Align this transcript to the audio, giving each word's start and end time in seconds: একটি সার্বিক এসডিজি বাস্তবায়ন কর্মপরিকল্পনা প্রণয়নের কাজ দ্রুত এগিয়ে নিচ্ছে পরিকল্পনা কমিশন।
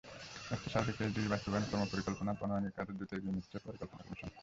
একটি 0.51 0.67
সার্বিক 0.73 0.97
এসডিজি 0.99 1.31
বাস্তবায়ন 1.33 1.65
কর্মপরিকল্পনা 1.71 2.31
প্রণয়নের 2.39 2.75
কাজ 2.77 2.87
দ্রুত 2.89 3.11
এগিয়ে 3.13 3.35
নিচ্ছে 3.35 3.57
পরিকল্পনা 3.65 4.03
কমিশন। 4.03 4.29